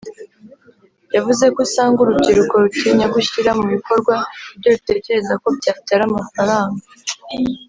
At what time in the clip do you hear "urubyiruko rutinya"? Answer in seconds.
2.01-3.07